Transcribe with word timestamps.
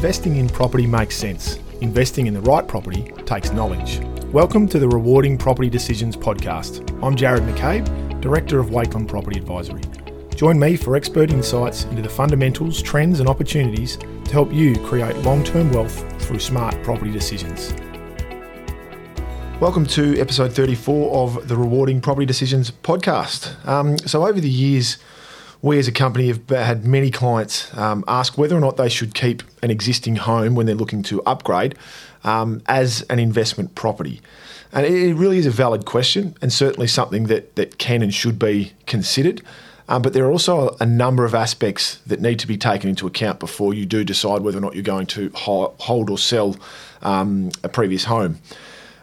investing 0.00 0.36
in 0.36 0.48
property 0.48 0.86
makes 0.86 1.14
sense, 1.14 1.58
investing 1.82 2.26
in 2.26 2.32
the 2.32 2.40
right 2.40 2.66
property 2.66 3.12
takes 3.26 3.52
knowledge. 3.52 4.00
Welcome 4.32 4.66
to 4.68 4.78
the 4.78 4.88
Rewarding 4.88 5.36
Property 5.36 5.68
Decisions 5.68 6.16
podcast. 6.16 6.80
I'm 7.04 7.14
Jarrod 7.14 7.46
McCabe, 7.46 8.18
Director 8.22 8.58
of 8.60 8.70
Wakelin 8.70 9.06
Property 9.06 9.38
Advisory. 9.38 9.82
Join 10.34 10.58
me 10.58 10.74
for 10.78 10.96
expert 10.96 11.30
insights 11.30 11.84
into 11.84 12.00
the 12.00 12.08
fundamentals, 12.08 12.80
trends, 12.80 13.20
and 13.20 13.28
opportunities 13.28 13.98
to 13.98 14.32
help 14.32 14.50
you 14.54 14.74
create 14.86 15.14
long 15.18 15.44
term 15.44 15.70
wealth 15.70 16.02
through 16.22 16.38
smart 16.38 16.82
property 16.82 17.12
decisions. 17.12 17.74
Welcome 19.60 19.84
to 19.88 20.18
episode 20.18 20.54
34 20.54 21.14
of 21.14 21.46
the 21.46 21.58
Rewarding 21.58 22.00
Property 22.00 22.24
Decisions 22.24 22.70
podcast. 22.70 23.68
Um, 23.68 23.98
so, 23.98 24.26
over 24.26 24.40
the 24.40 24.48
years, 24.48 24.96
we 25.62 25.78
as 25.78 25.88
a 25.88 25.92
company 25.92 26.28
have 26.28 26.48
had 26.48 26.86
many 26.86 27.10
clients 27.10 27.76
um, 27.76 28.04
ask 28.08 28.38
whether 28.38 28.56
or 28.56 28.60
not 28.60 28.76
they 28.76 28.88
should 28.88 29.14
keep 29.14 29.42
an 29.62 29.70
existing 29.70 30.16
home 30.16 30.54
when 30.54 30.66
they're 30.66 30.74
looking 30.74 31.02
to 31.02 31.22
upgrade 31.24 31.74
um, 32.24 32.62
as 32.66 33.02
an 33.02 33.18
investment 33.18 33.74
property. 33.74 34.20
And 34.72 34.86
it 34.86 35.14
really 35.14 35.38
is 35.38 35.46
a 35.46 35.50
valid 35.50 35.84
question 35.84 36.36
and 36.40 36.52
certainly 36.52 36.86
something 36.86 37.24
that, 37.24 37.56
that 37.56 37.78
can 37.78 38.02
and 38.02 38.14
should 38.14 38.38
be 38.38 38.72
considered. 38.86 39.42
Um, 39.88 40.02
but 40.02 40.12
there 40.12 40.24
are 40.24 40.30
also 40.30 40.76
a 40.78 40.86
number 40.86 41.24
of 41.24 41.34
aspects 41.34 41.96
that 42.06 42.20
need 42.20 42.38
to 42.38 42.46
be 42.46 42.56
taken 42.56 42.88
into 42.88 43.08
account 43.08 43.40
before 43.40 43.74
you 43.74 43.84
do 43.84 44.04
decide 44.04 44.42
whether 44.42 44.58
or 44.58 44.60
not 44.60 44.74
you're 44.74 44.84
going 44.84 45.06
to 45.08 45.30
hold 45.34 46.08
or 46.08 46.16
sell 46.16 46.56
um, 47.02 47.50
a 47.64 47.68
previous 47.68 48.04
home. 48.04 48.38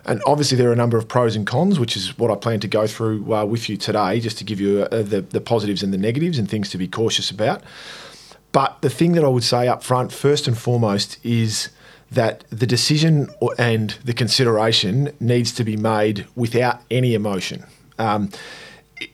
And 0.08 0.22
obviously, 0.26 0.58
there 0.58 0.70
are 0.70 0.74
a 0.74 0.78
number 0.78 0.98
of 0.98 1.08
pros 1.08 1.36
and 1.36 1.46
cons, 1.46 1.80
which 1.80 1.98
is 1.98 2.18
what 2.18 2.32
I 2.32 2.36
plan 2.36 2.60
to 2.62 2.68
go 2.68 2.88
through 2.88 3.34
uh, 3.34 3.46
with 3.46 3.68
you 3.68 3.76
today, 3.76 4.20
just 4.20 4.38
to 4.38 4.44
give 4.44 4.60
you 4.60 4.88
uh, 4.92 5.02
the, 5.02 5.22
the 5.22 5.42
positives 5.42 5.84
and 5.84 5.94
the 5.94 5.98
negatives 5.98 6.40
and 6.40 6.50
things 6.50 6.70
to 6.70 6.78
be 6.78 6.88
cautious 6.88 7.30
about. 7.30 7.62
But 8.54 8.82
the 8.82 8.90
thing 8.90 9.12
that 9.14 9.24
I 9.24 9.28
would 9.28 9.44
say 9.44 9.68
up 9.68 9.84
front, 9.84 10.14
first 10.14 10.48
and 10.48 10.58
foremost, 10.58 11.24
is 11.26 11.70
that 12.12 12.46
the 12.50 12.66
decision 12.66 13.30
and 13.60 13.92
the 14.06 14.14
consideration 14.14 15.12
needs 15.20 15.52
to 15.52 15.64
be 15.64 15.76
made 15.76 16.26
without 16.36 16.82
any 16.90 17.14
emotion. 17.14 17.66
Um, 18.00 18.30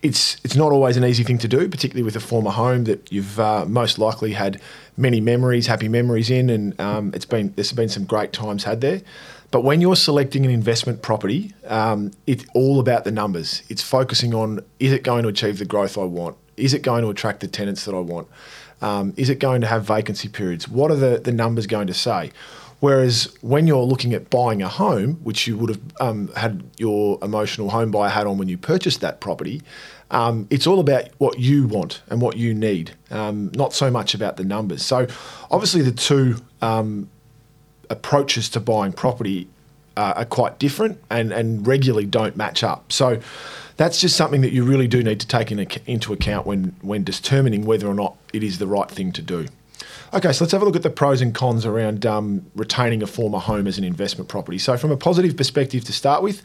it's 0.02 0.38
it's 0.44 0.56
not 0.56 0.72
always 0.72 0.96
an 0.96 1.04
easy 1.04 1.24
thing 1.24 1.38
to 1.40 1.48
do, 1.48 1.68
particularly 1.68 2.04
with 2.04 2.16
a 2.16 2.20
former 2.20 2.52
home 2.52 2.86
that 2.86 3.12
you've 3.12 3.40
uh, 3.40 3.66
most 3.66 4.00
likely 4.00 4.34
had 4.34 4.62
many 4.96 5.20
memories, 5.20 5.68
happy 5.68 5.90
memories 5.90 6.30
in, 6.30 6.50
and 6.50 6.80
um, 6.80 7.12
it's 7.14 7.26
been 7.26 7.52
there's 7.56 7.74
been 7.74 7.90
some 7.90 8.06
great 8.06 8.32
times 8.32 8.64
had 8.64 8.82
there. 8.82 9.02
But 9.54 9.64
when 9.64 9.82
you're 9.82 9.96
selecting 9.96 10.46
an 10.46 10.52
investment 10.52 11.04
property, 11.04 11.54
um, 11.68 12.10
it's 12.26 12.44
all 12.56 12.80
about 12.80 13.04
the 13.04 13.12
numbers. 13.12 13.62
It's 13.70 13.84
focusing 13.84 14.34
on 14.34 14.62
is 14.80 14.92
it 14.92 15.04
going 15.04 15.22
to 15.22 15.30
achieve 15.30 15.60
the 15.60 15.66
growth 15.66 15.96
I 15.96 16.06
want? 16.06 16.38
Is 16.58 16.74
it 16.74 16.82
going 16.82 17.04
to 17.04 17.12
attract 17.12 17.42
the 17.42 17.48
tenants 17.48 17.86
that 17.86 17.94
I 17.94 18.00
want? 18.00 18.28
Um, 18.82 19.14
is 19.16 19.30
it 19.30 19.38
going 19.38 19.62
to 19.62 19.68
have 19.68 19.86
vacancy 19.86 20.28
periods? 20.28 20.68
What 20.68 20.90
are 20.90 20.96
the, 20.96 21.20
the 21.20 21.32
numbers 21.32 21.68
going 21.68 21.86
to 21.86 21.94
say? 21.94 22.32
Whereas 22.80 23.32
when 23.42 23.68
you're 23.68 23.84
looking 23.84 24.16
at 24.16 24.32
buying 24.32 24.64
a 24.64 24.68
home, 24.68 25.18
which 25.24 25.46
you 25.46 25.56
would 25.60 25.70
have 25.70 25.82
um, 26.02 26.30
had 26.36 26.64
your 26.80 27.20
emotional 27.22 27.70
home 27.70 27.92
buyer 27.92 28.10
hat 28.10 28.26
on 28.26 28.40
when 28.40 28.48
you 28.48 28.58
purchased 28.58 29.02
that 29.02 29.22
property, 29.22 29.62
um, 30.10 30.48
it's 30.50 30.66
all 30.66 30.80
about 30.80 31.10
what 31.20 31.38
you 31.38 31.68
want 31.68 32.02
and 32.10 32.22
what 32.22 32.38
you 32.38 32.56
need, 32.56 32.96
um, 33.12 33.52
not 33.54 33.72
so 33.72 33.92
much 33.92 34.16
about 34.16 34.38
the 34.38 34.44
numbers. 34.44 34.84
So, 34.84 35.06
obviously, 35.52 35.84
the 35.84 35.92
two 35.92 36.38
um, 36.64 37.08
approaches 37.90 38.50
to 38.50 38.60
buying 38.60 38.94
property 38.94 39.48
uh, 39.96 40.14
are 40.18 40.26
quite 40.26 40.60
different 40.60 41.00
and, 41.10 41.32
and 41.32 41.66
regularly 41.68 42.06
don't 42.06 42.36
match 42.36 42.64
up. 42.64 42.92
So 42.92 43.20
that's 43.78 44.00
just 44.00 44.16
something 44.16 44.42
that 44.42 44.52
you 44.52 44.64
really 44.64 44.88
do 44.88 45.04
need 45.04 45.20
to 45.20 45.28
take 45.28 45.52
in, 45.52 45.60
into 45.86 46.14
account 46.14 46.46
when, 46.46 46.76
when 46.82 47.04
determining 47.04 47.66
whether 47.66 47.88
or 47.88 47.94
not 47.94 48.16
it 48.32 48.44
is 48.44 48.60
the 48.60 48.68
right 48.68 48.90
thing 48.90 49.12
to 49.14 49.22
do. 49.22 49.48
Okay, 50.14 50.32
so 50.32 50.44
let's 50.44 50.52
have 50.52 50.62
a 50.62 50.66
look 50.66 50.76
at 50.76 50.84
the 50.84 50.92
pros 50.92 51.22
and 51.22 51.34
cons 51.34 51.66
around 51.66 52.06
um, 52.06 52.46
retaining 52.56 53.02
a 53.02 53.08
former 53.08 53.40
home 53.40 53.66
as 53.66 53.80
an 53.80 53.84
investment 53.84 54.30
property. 54.30 54.60
So, 54.60 54.78
from 54.78 54.92
a 54.92 54.98
positive 54.98 55.36
perspective 55.36 55.84
to 55.86 55.92
start 55.92 56.22
with, 56.22 56.44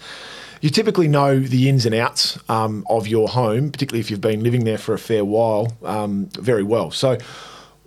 you 0.62 0.70
typically 0.70 1.06
know 1.06 1.38
the 1.38 1.68
ins 1.68 1.84
and 1.84 1.94
outs 1.94 2.38
um, 2.48 2.86
of 2.88 3.06
your 3.06 3.28
home, 3.28 3.70
particularly 3.70 4.00
if 4.00 4.10
you've 4.10 4.22
been 4.22 4.42
living 4.42 4.64
there 4.64 4.78
for 4.78 4.94
a 4.94 4.98
fair 4.98 5.22
while, 5.22 5.70
um, 5.84 6.30
very 6.38 6.62
well. 6.62 6.90
So, 6.90 7.18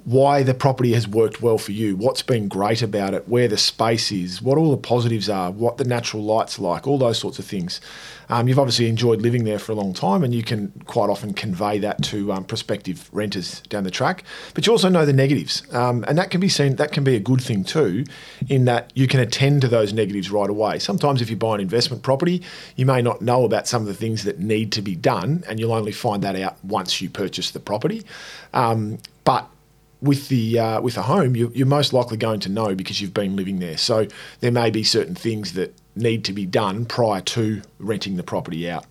why 0.06 0.44
the 0.44 0.53
property 0.53 0.94
has 0.94 1.07
worked 1.07 1.41
well 1.41 1.57
for 1.57 1.72
you, 1.72 1.95
what's 1.95 2.22
been 2.22 2.47
great 2.47 2.81
about 2.81 3.13
it, 3.13 3.28
where 3.28 3.47
the 3.47 3.57
space 3.57 4.12
is, 4.12 4.41
what 4.41 4.57
all 4.57 4.72
the 4.72 4.78
positives 4.78 5.29
are, 5.29 5.51
what 5.51 5.78
the 5.78 5.84
natural 5.84 6.23
light's 6.23 6.57
like, 6.57 6.88
all 6.88 6.97
those 6.97 7.19
sorts 7.19 7.39
of 7.39 7.45
things. 7.45 7.79
Um, 8.29 8.47
you've 8.47 8.59
obviously 8.59 8.88
enjoyed 8.88 9.22
living 9.22 9.44
there 9.44 9.59
for 9.59 9.73
a 9.73 9.75
long 9.75 9.94
time, 9.94 10.23
and 10.23 10.34
you 10.34 10.41
can 10.41 10.72
quite 10.85 11.09
often 11.09 11.34
convey 11.34 11.79
that 11.79 12.01
to 12.03 12.31
um, 12.31 12.45
prospective 12.45 13.09
renters 13.12 13.59
down 13.69 13.84
the 13.84 13.91
track. 13.91 14.23
But 14.53 14.66
you 14.66 14.72
also 14.72 14.88
know 14.88 15.06
the 15.06 15.13
negatives, 15.13 15.63
um, 15.73 16.06
and 16.07 16.18
that 16.18 16.31
can 16.31 16.39
be 16.39 16.47
seen. 16.47 16.78
That 16.78 16.94
can 16.94 17.03
be 17.03 17.16
a 17.16 17.19
good 17.19 17.41
thing 17.41 17.66
too, 17.66 18.06
in 18.47 18.66
that 18.66 18.91
you 18.95 19.07
can 19.07 19.19
attend 19.19 19.62
to 19.62 19.68
those 19.68 19.91
negatives 19.91 20.31
right 20.31 20.50
away. 20.50 20.79
Sometimes, 20.79 21.22
if 21.22 21.29
you 21.29 21.35
buy 21.35 21.56
an 21.56 21.62
investment 21.62 22.03
property, 22.03 22.41
you 22.78 22.85
may 22.85 23.01
not 23.01 23.22
know 23.22 23.44
about 23.44 23.68
some 23.68 23.81
of 23.81 23.88
the 23.89 23.94
things 23.94 24.23
that 24.23 24.39
need 24.39 24.72
to 24.72 24.81
be 24.81 24.95
done, 24.95 25.44
and 25.47 25.59
you'll 25.59 25.73
only 25.73 25.91
find 25.91 26.23
that 26.23 26.38
out 26.38 26.63
once 26.63 27.01
you 27.01 27.09
purchase 27.09 27.51
the 27.51 27.59
property. 27.59 28.03
Um, 28.53 29.00
but 29.25 29.47
with 30.01 30.29
the 30.29 30.59
uh, 30.59 30.81
with 30.81 30.97
a 30.97 31.03
home, 31.03 31.35
you, 31.35 31.51
you're 31.53 31.67
most 31.67 31.94
likely 31.94 32.17
going 32.17 32.39
to 32.41 32.50
know 32.50 32.75
because 32.75 33.01
you've 33.01 33.13
been 33.13 33.35
living 33.35 33.59
there. 33.59 33.78
So 33.78 34.07
there 34.39 34.51
may 34.51 34.69
be 34.69 34.84
certain 34.84 35.16
things 35.16 35.53
that 35.53 35.75
need 35.95 36.25
to 36.25 36.34
be 36.34 36.45
done 36.45 36.85
prior 36.85 37.22
to 37.22 37.62
renting 37.79 38.16
the 38.16 38.23
property 38.23 38.69
out. 38.69 38.85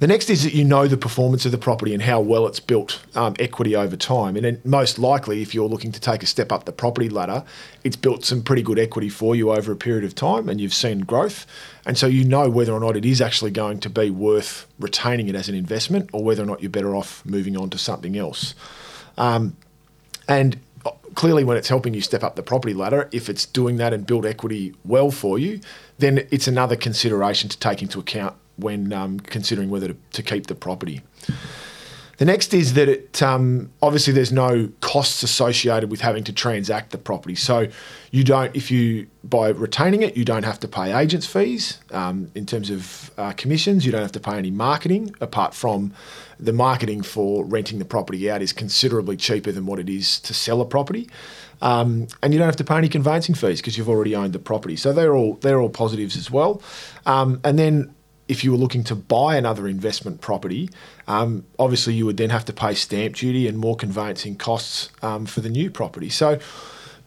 The 0.00 0.08
next 0.08 0.28
is 0.28 0.42
that 0.42 0.54
you 0.54 0.64
know 0.64 0.88
the 0.88 0.96
performance 0.96 1.46
of 1.46 1.52
the 1.52 1.58
property 1.58 1.94
and 1.94 2.02
how 2.02 2.20
well 2.20 2.46
it's 2.46 2.58
built 2.60 3.00
um, 3.14 3.34
equity 3.38 3.76
over 3.76 3.96
time. 3.96 4.34
And 4.36 4.44
then 4.44 4.60
most 4.64 4.98
likely, 4.98 5.40
if 5.40 5.54
you're 5.54 5.68
looking 5.68 5.92
to 5.92 6.00
take 6.00 6.22
a 6.22 6.26
step 6.26 6.50
up 6.50 6.64
the 6.64 6.72
property 6.72 7.08
ladder, 7.08 7.44
it's 7.84 7.96
built 7.96 8.24
some 8.24 8.42
pretty 8.42 8.62
good 8.62 8.78
equity 8.78 9.08
for 9.08 9.36
you 9.36 9.52
over 9.52 9.72
a 9.72 9.76
period 9.76 10.04
of 10.04 10.14
time 10.14 10.48
and 10.48 10.60
you've 10.60 10.74
seen 10.74 11.00
growth. 11.00 11.46
And 11.86 11.96
so 11.96 12.06
you 12.06 12.24
know 12.24 12.50
whether 12.50 12.72
or 12.72 12.80
not 12.80 12.96
it 12.96 13.04
is 13.04 13.20
actually 13.20 13.52
going 13.52 13.78
to 13.80 13.88
be 13.88 14.10
worth 14.10 14.66
retaining 14.80 15.28
it 15.28 15.36
as 15.36 15.48
an 15.48 15.54
investment 15.54 16.10
or 16.12 16.24
whether 16.24 16.42
or 16.42 16.46
not 16.46 16.60
you're 16.60 16.70
better 16.70 16.96
off 16.96 17.24
moving 17.24 17.56
on 17.56 17.70
to 17.70 17.78
something 17.78 18.16
else. 18.16 18.54
Um, 19.16 19.56
and 20.28 20.58
clearly, 21.14 21.44
when 21.44 21.56
it's 21.56 21.68
helping 21.68 21.94
you 21.94 22.00
step 22.00 22.22
up 22.22 22.36
the 22.36 22.42
property 22.42 22.74
ladder, 22.74 23.08
if 23.12 23.28
it's 23.28 23.46
doing 23.46 23.76
that 23.76 23.92
and 23.92 24.06
build 24.06 24.26
equity 24.26 24.74
well 24.84 25.10
for 25.10 25.38
you, 25.38 25.60
then 25.98 26.26
it's 26.30 26.48
another 26.48 26.76
consideration 26.76 27.48
to 27.48 27.58
take 27.58 27.82
into 27.82 28.00
account 28.00 28.36
when 28.56 28.92
um, 28.92 29.20
considering 29.20 29.70
whether 29.70 29.88
to, 29.88 29.96
to 30.12 30.22
keep 30.22 30.46
the 30.46 30.54
property. 30.54 31.02
The 32.18 32.24
next 32.24 32.54
is 32.54 32.74
that 32.74 32.88
it 32.88 33.22
um, 33.22 33.72
obviously 33.82 34.12
there's 34.12 34.32
no 34.32 34.70
costs 34.80 35.22
associated 35.22 35.90
with 35.90 36.00
having 36.00 36.24
to 36.24 36.32
transact 36.32 36.90
the 36.90 36.98
property. 36.98 37.34
So 37.34 37.68
you 38.10 38.24
don't, 38.24 38.54
if 38.54 38.70
you 38.70 39.08
by 39.24 39.48
retaining 39.48 40.02
it, 40.02 40.16
you 40.16 40.24
don't 40.24 40.44
have 40.44 40.60
to 40.60 40.68
pay 40.68 40.96
agents 40.96 41.26
fees 41.26 41.80
um, 41.90 42.30
in 42.34 42.46
terms 42.46 42.70
of 42.70 43.10
uh, 43.18 43.32
commissions. 43.32 43.84
You 43.84 43.92
don't 43.92 44.02
have 44.02 44.12
to 44.12 44.20
pay 44.20 44.36
any 44.36 44.50
marketing 44.50 45.14
apart 45.20 45.54
from 45.54 45.92
the 46.38 46.52
marketing 46.52 47.02
for 47.02 47.44
renting 47.44 47.78
the 47.78 47.84
property 47.84 48.30
out 48.30 48.42
is 48.42 48.52
considerably 48.52 49.16
cheaper 49.16 49.52
than 49.52 49.66
what 49.66 49.78
it 49.78 49.88
is 49.88 50.20
to 50.20 50.34
sell 50.34 50.60
a 50.60 50.64
property. 50.64 51.08
Um, 51.62 52.08
and 52.22 52.32
you 52.32 52.38
don't 52.38 52.48
have 52.48 52.56
to 52.56 52.64
pay 52.64 52.76
any 52.76 52.88
conveyancing 52.88 53.34
fees 53.34 53.60
because 53.60 53.78
you've 53.78 53.88
already 53.88 54.14
owned 54.14 54.32
the 54.32 54.38
property. 54.38 54.76
So 54.76 54.92
they're 54.92 55.14
all 55.14 55.34
they're 55.34 55.60
all 55.60 55.70
positives 55.70 56.16
as 56.16 56.30
well. 56.30 56.62
Um, 57.06 57.40
and 57.44 57.58
then 57.58 57.94
if 58.28 58.42
you 58.42 58.50
were 58.52 58.58
looking 58.58 58.84
to 58.84 58.94
buy 58.94 59.36
another 59.36 59.68
investment 59.68 60.20
property, 60.20 60.70
um, 61.06 61.44
obviously 61.58 61.94
you 61.94 62.06
would 62.06 62.16
then 62.16 62.30
have 62.30 62.44
to 62.46 62.52
pay 62.52 62.74
stamp 62.74 63.16
duty 63.16 63.46
and 63.46 63.58
more 63.58 63.76
conveyancing 63.76 64.36
costs 64.36 64.90
um, 65.02 65.26
for 65.26 65.40
the 65.40 65.48
new 65.48 65.70
property. 65.70 66.08
So 66.08 66.38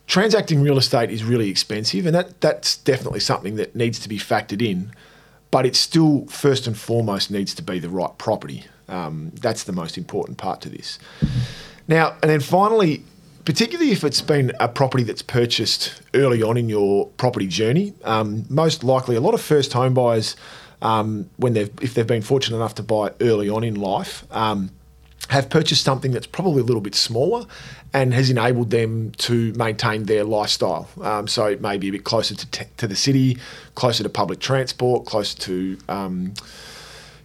transacting 0.06 0.62
real 0.62 0.78
estate 0.78 1.10
is 1.10 1.24
really 1.24 1.50
expensive, 1.50 2.06
and 2.06 2.16
that 2.16 2.42
that's 2.42 2.78
definitely 2.78 3.20
something 3.20 3.56
that 3.56 3.76
needs 3.76 4.00
to 4.00 4.10
be 4.10 4.18
factored 4.18 4.62
in. 4.62 4.92
But 5.50 5.66
it 5.66 5.76
still 5.76 6.26
first 6.28 6.68
and 6.68 6.78
foremost 6.78 7.32
needs 7.32 7.54
to 7.56 7.62
be 7.62 7.80
the 7.80 7.90
right 7.90 8.16
property. 8.18 8.66
Um, 8.90 9.32
that's 9.42 9.64
the 9.64 9.72
most 9.72 9.98
important 9.98 10.38
part 10.38 10.62
to 10.62 10.70
this. 10.70 11.00
Now, 11.88 12.18
and 12.22 12.30
then 12.30 12.42
finally, 12.42 13.04
particularly 13.46 13.92
if 13.92 14.04
it's 14.04 14.22
been 14.22 14.52
a 14.60 14.68
property 14.68 15.04
that's 15.04 15.22
purchased 15.22 16.02
early 16.14 16.44
on 16.44 16.58
in 16.58 16.68
your 16.68 17.08
property 17.18 17.48
journey, 17.48 17.94
um, 18.04 18.46
most 18.50 18.84
likely 18.84 19.16
a 19.16 19.22
lot 19.22 19.34
of 19.34 19.42
first 19.42 19.72
home 19.72 19.94
buyers 19.94 20.36
um, 20.82 21.30
when 21.38 21.54
they've 21.54 21.72
if 21.82 21.94
they've 21.94 22.08
been 22.08 22.22
fortunate 22.22 22.58
enough 22.58 22.76
to 22.76 22.84
buy 22.84 23.12
early 23.22 23.50
on 23.50 23.64
in 23.64 23.76
life, 23.76 24.26
um, 24.32 24.70
have 25.30 25.50
purchased 25.50 25.84
something 25.84 26.12
that's 26.12 26.28
probably 26.28 26.62
a 26.62 26.66
little 26.66 26.82
bit 26.82 26.96
smaller 26.96 27.46
and 27.94 28.14
has 28.14 28.30
enabled 28.30 28.70
them 28.70 29.12
to 29.18 29.54
maintain 29.54 30.04
their 30.04 30.24
lifestyle. 30.24 30.88
Um, 31.02 31.28
so 31.28 31.46
it 31.46 31.62
may 31.62 31.78
be 31.78 31.90
a 31.90 31.92
bit 31.92 32.04
closer 32.04 32.36
to, 32.36 32.52
te- 32.52 32.70
to 32.78 32.88
the 32.88 32.96
city, 32.96 33.38
closer 33.76 34.04
to 34.04 34.10
public 34.10 34.40
transport, 34.40 35.06
closer 35.06 35.38
to 35.40 35.78
um, 35.90 36.34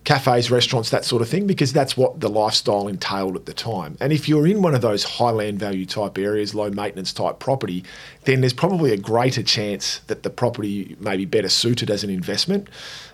cafes, 0.04 0.50
restaurants, 0.50 0.90
that 0.90 1.04
sort 1.04 1.22
of 1.22 1.28
thing, 1.28 1.46
because 1.46 1.72
that's 1.72 1.96
what 1.96 2.20
the 2.20 2.28
lifestyle 2.28 2.88
entailed 2.88 3.36
at 3.36 3.46
the 3.46 3.52
time. 3.52 3.96
And 4.00 4.12
if 4.12 4.28
you're 4.28 4.46
in 4.46 4.60
one 4.60 4.74
of 4.74 4.80
those 4.80 5.04
high 5.04 5.30
land 5.30 5.60
value 5.60 5.86
type 5.86 6.18
areas, 6.18 6.54
low 6.54 6.70
maintenance 6.70 7.12
type 7.12 7.38
property, 7.38 7.84
then 8.24 8.40
there's 8.40 8.52
probably 8.52 8.92
a 8.92 8.96
greater 8.96 9.42
chance 9.42 9.98
that 10.08 10.24
the 10.24 10.30
property 10.30 10.96
may 10.98 11.16
be 11.16 11.24
better 11.24 11.48
suited 11.48 11.90
as 11.90 12.02
an 12.02 12.10
investment. 12.10 12.68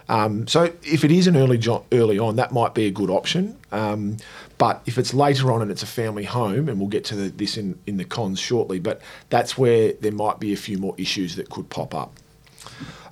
Um, 0.09 0.47
so 0.47 0.73
if 0.83 1.05
it 1.05 1.11
is 1.11 1.27
an 1.27 1.37
early 1.37 1.59
jo- 1.59 1.85
early 1.93 2.19
on, 2.19 2.37
that 2.37 2.53
might 2.53 2.75
be 2.75 2.87
a 2.87 2.91
good 2.91 3.11
option. 3.11 3.59
Um, 3.71 4.17
but 4.57 4.83
if 4.87 4.97
it's 4.97 5.13
later 5.13 5.53
on 5.53 5.61
and 5.61 5.71
it's 5.71 5.83
a 5.83 5.87
family 5.87 6.25
home, 6.25 6.71
and 6.71 6.81
we'll 6.81 6.89
get 6.89 7.05
to 7.07 7.15
the, 7.15 7.29
this 7.29 7.59
in, 7.59 7.79
in 7.87 7.99
the 7.99 8.05
cons 8.05 8.41
shortly, 8.41 8.79
but 8.79 9.03
that's 9.29 9.59
where 9.59 9.93
there 9.93 10.13
might 10.13 10.41
be 10.41 10.55
a 10.55 10.57
few 10.57 10.79
more 10.79 10.95
issues 10.97 11.37
that 11.37 11.51
could 11.51 11.69
pop 11.69 11.95
up. 11.95 12.15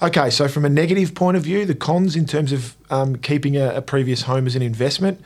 Okay, 0.03 0.29
so 0.29 0.47
from 0.47 0.65
a 0.65 0.69
negative 0.69 1.15
point 1.15 1.37
of 1.37 1.43
view, 1.43 1.65
the 1.65 1.75
cons 1.75 2.17
in 2.17 2.27
terms 2.27 2.53
of 2.53 2.77
um, 2.91 3.17
keeping 3.17 3.57
a, 3.57 3.77
a, 3.77 3.83
previous 3.83 4.23
home 4.23 4.47
as 4.47 4.55
an 4.55 4.63
investment, 4.63 5.21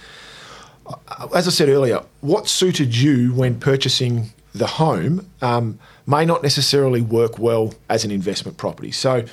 uh, 0.86 1.28
as 1.34 1.48
I 1.48 1.50
said 1.50 1.68
earlier, 1.68 2.02
what 2.20 2.48
suited 2.48 2.96
you 2.96 3.32
when 3.34 3.58
purchasing 3.58 4.32
the 4.54 4.66
home 4.66 5.28
um, 5.42 5.78
may 6.06 6.24
not 6.24 6.42
necessarily 6.42 7.00
work 7.00 7.38
well 7.38 7.74
as 7.88 8.04
an 8.04 8.10
investment 8.10 8.58
property. 8.58 8.92
So, 8.92 9.24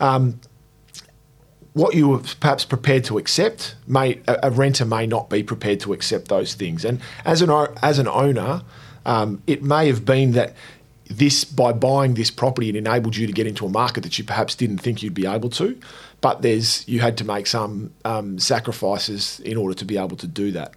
um, 0.00 0.40
what 1.72 1.94
you 1.94 2.08
were 2.08 2.20
perhaps 2.40 2.66
prepared 2.66 3.04
to 3.04 3.16
accept, 3.16 3.76
may 3.86 4.20
a, 4.28 4.40
a, 4.44 4.50
renter 4.50 4.84
may 4.84 5.06
not 5.06 5.30
be 5.30 5.42
prepared 5.42 5.80
to 5.80 5.94
accept 5.94 6.28
those 6.28 6.52
things. 6.54 6.84
And 6.84 7.00
as 7.24 7.40
an 7.40 7.50
as 7.82 7.98
an 7.98 8.08
owner, 8.08 8.62
um, 9.06 9.42
it 9.46 9.62
may 9.62 9.86
have 9.86 10.04
been 10.04 10.32
that 10.32 10.54
this 11.06 11.44
by 11.44 11.72
buying 11.72 12.14
this 12.14 12.30
property 12.30 12.68
it 12.68 12.76
enabled 12.76 13.16
you 13.16 13.26
to 13.26 13.32
get 13.32 13.46
into 13.46 13.66
a 13.66 13.68
market 13.68 14.02
that 14.02 14.18
you 14.18 14.24
perhaps 14.24 14.54
didn't 14.54 14.78
think 14.78 15.02
you'd 15.02 15.14
be 15.14 15.26
able 15.26 15.50
to 15.50 15.78
but 16.20 16.40
there's 16.40 16.86
you 16.88 17.00
had 17.00 17.18
to 17.18 17.24
make 17.24 17.46
some 17.46 17.92
um, 18.04 18.38
sacrifices 18.38 19.40
in 19.40 19.56
order 19.56 19.74
to 19.74 19.84
be 19.84 19.98
able 19.98 20.16
to 20.16 20.26
do 20.26 20.52
that. 20.52 20.72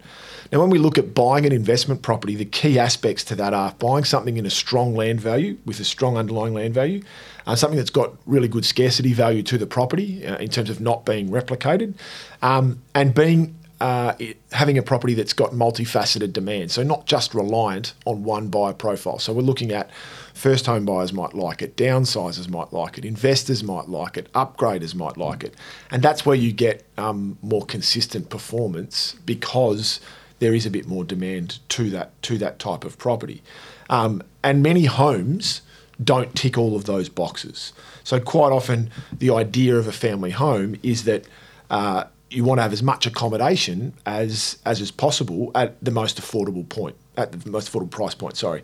Now 0.51 0.60
when 0.60 0.69
we 0.69 0.80
look 0.80 0.98
at 0.98 1.13
buying 1.13 1.45
an 1.45 1.51
investment 1.51 2.01
property 2.01 2.36
the 2.36 2.45
key 2.45 2.77
aspects 2.77 3.24
to 3.25 3.36
that 3.36 3.54
are 3.54 3.74
buying 3.80 4.04
something 4.04 4.38
in 4.38 4.45
a 4.45 4.50
strong 4.50 4.95
land 4.95 5.22
value 5.22 5.57
with 5.66 5.80
a 5.80 5.86
strong 5.86 6.18
underlying 6.18 6.54
land 6.54 6.74
value 6.74 7.01
uh, 7.48 7.56
something 7.56 7.78
that's 7.78 7.89
got 7.89 8.13
really 8.25 8.48
good 8.48 8.66
scarcity 8.66 9.13
value 9.13 9.44
to 9.44 9.57
the 9.57 9.68
property 9.68 10.25
uh, 10.25 10.38
in 10.38 10.50
terms 10.50 10.69
of 10.69 10.81
not 10.81 11.06
being 11.06 11.30
replicated 11.30 11.94
um, 12.42 12.81
and 12.94 13.13
being 13.13 13.56
uh, 13.81 14.13
it, 14.19 14.38
having 14.51 14.77
a 14.77 14.81
property 14.81 15.13
that's 15.13 15.33
got 15.33 15.51
multifaceted 15.51 16.31
demand, 16.31 16.72
so 16.72 16.81
not 16.83 17.06
just 17.06 17.33
reliant 17.33 17.94
on 18.06 18.24
one 18.24 18.48
buyer 18.48 18.74
profile. 18.74 19.19
So 19.19 19.33
we're 19.33 19.42
looking 19.42 19.72
at 19.72 19.89
first 20.33 20.66
home 20.66 20.86
buyers 20.86 21.12
might 21.12 21.33
like 21.33 21.62
it, 21.62 21.75
downsizers 21.75 22.50
might 22.50 22.72
like 22.72 22.98
it, 22.98 23.06
investors 23.06 23.63
might 23.63 23.89
like 23.89 24.18
it, 24.18 24.31
upgraders 24.33 24.95
might 24.95 25.18
like 25.18 25.44
it, 25.44 25.56
and 25.92 26.01
that's 26.01 26.25
where 26.25 26.36
you 26.36 26.54
get 26.54 26.86
um, 26.98 27.38
more 27.42 27.66
consistent 27.66 28.30
performance 28.30 29.16
because 29.25 30.00
there 30.39 30.54
is 30.54 30.66
a 30.66 30.69
bit 30.69 30.88
more 30.88 31.04
demand 31.04 31.60
to 31.69 31.89
that 31.89 32.21
to 32.21 32.38
that 32.38 32.60
type 32.60 32.86
of 32.86 32.98
property, 32.98 33.44
um, 33.89 34.21
and 34.44 34.63
many 34.63 34.86
homes 34.86 35.62
don't 36.04 36.33
tick 36.36 36.57
all 36.57 36.75
of 36.75 36.86
those 36.86 37.10
boxes. 37.10 37.74
So 38.04 38.19
quite 38.19 38.51
often, 38.51 38.89
the 39.12 39.31
idea 39.31 39.78
of 39.78 39.88
a 39.88 39.92
family 39.92 40.31
home 40.31 40.78
is 40.83 41.06
that 41.06 41.25
uh, 41.69 42.06
you 42.30 42.44
want 42.44 42.57
to 42.57 42.63
have 42.63 42.74
as 42.74 42.83
much 42.83 43.06
accommodation 43.06 43.94
as 44.06 44.57
as 44.66 44.81
is 44.81 44.92
possible 44.92 45.51
at 45.56 45.83
the 45.83 45.92
most 45.92 46.22
affordable 46.22 46.68
point, 46.68 46.95
at 47.18 47.31
the 47.31 47.50
most 47.50 47.72
affordable 47.72 47.92
price 47.92 48.16
point. 48.16 48.38
Sorry, 48.38 48.63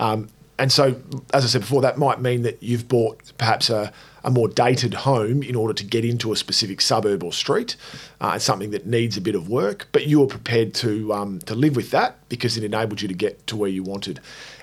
um, 0.00 0.28
and 0.58 0.70
so 0.70 0.96
as 1.32 1.44
I 1.44 1.48
said 1.48 1.62
before, 1.62 1.82
that 1.82 1.98
might 1.98 2.20
mean 2.20 2.42
that 2.42 2.62
you've 2.62 2.88
bought 2.88 3.32
perhaps 3.38 3.70
a, 3.70 3.92
a 4.22 4.30
more 4.30 4.48
dated 4.48 4.94
home 4.94 5.42
in 5.42 5.56
order 5.56 5.74
to 5.74 5.84
get 5.84 6.04
into 6.04 6.32
a 6.32 6.36
specific 6.36 6.80
suburb 6.80 7.24
or 7.24 7.32
street. 7.32 7.76
Uh, 8.20 8.38
something 8.38 8.70
that 8.70 8.86
needs 8.86 9.16
a 9.16 9.20
bit 9.20 9.34
of 9.34 9.48
work, 9.48 9.88
but 9.92 10.06
you 10.06 10.22
are 10.22 10.26
prepared 10.26 10.74
to 10.74 11.12
um, 11.12 11.40
to 11.40 11.54
live 11.54 11.76
with 11.76 11.90
that 11.90 12.16
because 12.28 12.56
it 12.56 12.64
enabled 12.64 13.02
you 13.02 13.08
to 13.08 13.14
get 13.14 13.46
to 13.46 13.56
where 13.56 13.70
you 13.70 13.82
wanted. 13.82 14.20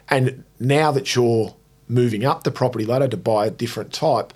And 0.09 0.43
now 0.59 0.91
that 0.91 1.15
you're 1.15 1.55
moving 1.87 2.23
up 2.23 2.43
the 2.43 2.51
property 2.51 2.85
ladder 2.85 3.07
to 3.07 3.17
buy 3.17 3.47
a 3.47 3.51
different 3.51 3.91
type. 3.91 4.33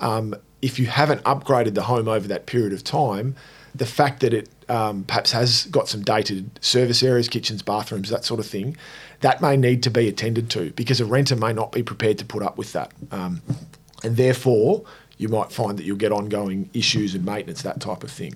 Um, 0.00 0.34
if 0.62 0.78
you 0.78 0.86
haven't 0.86 1.22
upgraded 1.24 1.74
the 1.74 1.82
home 1.82 2.08
over 2.08 2.28
that 2.28 2.46
period 2.46 2.72
of 2.72 2.84
time, 2.84 3.34
the 3.74 3.86
fact 3.86 4.20
that 4.20 4.34
it 4.34 4.48
um, 4.68 5.04
perhaps 5.04 5.32
has 5.32 5.66
got 5.66 5.88
some 5.88 6.02
dated 6.02 6.58
service 6.62 7.02
areas, 7.02 7.28
kitchens, 7.28 7.62
bathrooms, 7.62 8.10
that 8.10 8.24
sort 8.24 8.40
of 8.40 8.46
thing, 8.46 8.76
that 9.20 9.40
may 9.40 9.56
need 9.56 9.82
to 9.84 9.90
be 9.90 10.08
attended 10.08 10.50
to 10.50 10.70
because 10.72 11.00
a 11.00 11.04
renter 11.04 11.36
may 11.36 11.52
not 11.52 11.72
be 11.72 11.82
prepared 11.82 12.18
to 12.18 12.24
put 12.24 12.42
up 12.42 12.58
with 12.58 12.72
that. 12.72 12.92
Um, 13.10 13.42
and 14.02 14.16
therefore, 14.16 14.84
you 15.18 15.28
might 15.28 15.52
find 15.52 15.78
that 15.78 15.84
you'll 15.84 15.96
get 15.96 16.12
ongoing 16.12 16.70
issues 16.72 17.14
and 17.14 17.24
maintenance, 17.24 17.62
that 17.62 17.80
type 17.80 18.02
of 18.02 18.10
thing. 18.10 18.34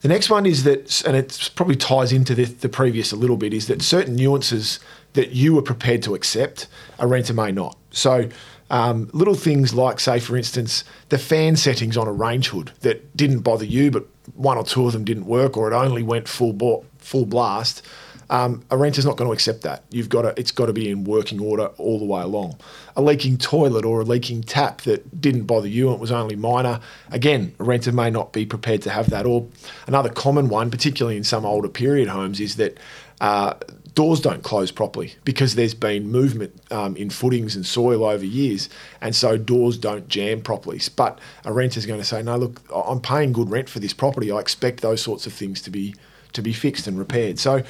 The 0.00 0.08
next 0.08 0.28
one 0.28 0.44
is 0.46 0.64
that, 0.64 1.02
and 1.06 1.16
it 1.16 1.50
probably 1.54 1.76
ties 1.76 2.12
into 2.12 2.34
the, 2.34 2.44
the 2.44 2.68
previous 2.68 3.12
a 3.12 3.16
little 3.16 3.36
bit, 3.36 3.54
is 3.54 3.68
that 3.68 3.82
certain 3.82 4.14
nuances 4.16 4.78
that 5.14 5.30
you 5.30 5.54
were 5.54 5.62
prepared 5.62 6.02
to 6.02 6.14
accept, 6.14 6.66
a 6.98 7.06
renter 7.06 7.32
may 7.32 7.52
not. 7.52 7.76
So, 7.90 8.28
um, 8.70 9.10
little 9.12 9.34
things 9.34 9.74
like, 9.74 10.00
say, 10.00 10.18
for 10.20 10.36
instance, 10.36 10.84
the 11.10 11.18
fan 11.18 11.56
settings 11.56 11.96
on 11.96 12.08
a 12.08 12.12
range 12.12 12.48
hood 12.48 12.72
that 12.80 13.16
didn't 13.16 13.40
bother 13.40 13.64
you, 13.64 13.90
but 13.90 14.06
one 14.34 14.56
or 14.56 14.64
two 14.64 14.86
of 14.86 14.92
them 14.92 15.04
didn't 15.04 15.26
work, 15.26 15.56
or 15.56 15.70
it 15.70 15.74
only 15.74 16.02
went 16.02 16.28
full 16.28 16.52
bo- 16.52 16.84
full 16.98 17.26
blast. 17.26 17.82
Um, 18.30 18.64
a 18.70 18.76
renter's 18.76 19.04
not 19.04 19.16
going 19.18 19.28
to 19.28 19.32
accept 19.32 19.62
that. 19.62 19.84
You've 19.90 20.08
got 20.08 20.22
to, 20.22 20.34
it's 20.38 20.50
got 20.50 20.66
to 20.66 20.72
be 20.72 20.88
in 20.88 21.04
working 21.04 21.40
order 21.40 21.66
all 21.76 21.98
the 21.98 22.06
way 22.06 22.22
along. 22.22 22.56
A 22.96 23.02
leaking 23.02 23.36
toilet 23.36 23.84
or 23.84 24.00
a 24.00 24.04
leaking 24.04 24.42
tap 24.42 24.80
that 24.82 25.20
didn't 25.20 25.44
bother 25.44 25.68
you 25.68 25.88
and 25.88 25.96
it 25.96 26.00
was 26.00 26.10
only 26.10 26.34
minor, 26.34 26.80
again, 27.10 27.54
a 27.58 27.64
renter 27.64 27.92
may 27.92 28.10
not 28.10 28.32
be 28.32 28.46
prepared 28.46 28.80
to 28.82 28.90
have 28.90 29.10
that. 29.10 29.26
Or 29.26 29.46
another 29.86 30.08
common 30.08 30.48
one, 30.48 30.70
particularly 30.70 31.18
in 31.18 31.24
some 31.24 31.44
older 31.44 31.68
period 31.68 32.08
homes, 32.08 32.40
is 32.40 32.56
that 32.56 32.78
uh, 33.20 33.54
doors 33.94 34.20
don't 34.20 34.42
close 34.42 34.70
properly 34.70 35.14
because 35.24 35.54
there's 35.54 35.74
been 35.74 36.10
movement 36.10 36.60
um, 36.72 36.96
in 36.96 37.10
footings 37.10 37.54
and 37.54 37.64
soil 37.64 38.04
over 38.04 38.24
years, 38.24 38.68
and 39.00 39.14
so 39.14 39.36
doors 39.36 39.78
don't 39.78 40.08
jam 40.08 40.40
properly. 40.42 40.80
But 40.96 41.18
a 41.44 41.52
renter's 41.52 41.86
going 41.86 42.00
to 42.00 42.06
say, 42.06 42.22
"No, 42.22 42.36
look, 42.36 42.60
I'm 42.74 43.00
paying 43.00 43.32
good 43.32 43.50
rent 43.50 43.68
for 43.68 43.78
this 43.78 43.92
property. 43.92 44.30
I 44.30 44.38
expect 44.38 44.80
those 44.80 45.00
sorts 45.00 45.26
of 45.26 45.32
things 45.32 45.60
to 45.62 45.70
be 45.70 45.94
to 46.32 46.42
be 46.42 46.52
fixed 46.52 46.86
and 46.86 46.98
repaired." 46.98 47.38
So, 47.38 47.62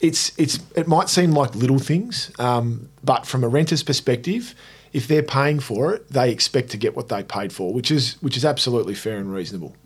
it's 0.00 0.36
it's 0.38 0.58
it 0.74 0.88
might 0.88 1.08
seem 1.08 1.32
like 1.32 1.54
little 1.54 1.78
things, 1.78 2.32
um, 2.38 2.88
but 3.04 3.26
from 3.26 3.44
a 3.44 3.48
renter's 3.48 3.82
perspective, 3.82 4.54
if 4.92 5.06
they're 5.06 5.22
paying 5.22 5.60
for 5.60 5.94
it, 5.94 6.08
they 6.08 6.30
expect 6.32 6.70
to 6.70 6.76
get 6.76 6.96
what 6.96 7.08
they 7.08 7.22
paid 7.22 7.52
for, 7.52 7.72
which 7.72 7.90
is 7.90 8.14
which 8.20 8.36
is 8.36 8.44
absolutely 8.44 8.94
fair 8.94 9.18
and 9.18 9.32
reasonable. 9.32 9.76